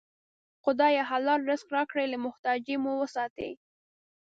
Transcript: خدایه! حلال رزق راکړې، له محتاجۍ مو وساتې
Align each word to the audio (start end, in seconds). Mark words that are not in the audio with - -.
خدایه! 0.63 1.01
حلال 1.11 1.39
رزق 1.51 1.67
راکړې، 1.77 2.05
له 2.13 2.17
محتاجۍ 2.25 2.75
مو 2.83 2.91
وساتې 3.01 3.49